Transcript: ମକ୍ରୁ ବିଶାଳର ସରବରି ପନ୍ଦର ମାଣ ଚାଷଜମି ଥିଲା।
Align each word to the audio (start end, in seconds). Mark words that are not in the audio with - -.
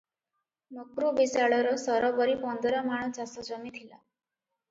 ମକ୍ରୁ 0.77 1.09
ବିଶାଳର 1.17 1.73
ସରବରି 1.83 2.35
ପନ୍ଦର 2.45 2.81
ମାଣ 2.87 3.13
ଚାଷଜମି 3.19 3.73
ଥିଲା। 3.77 3.93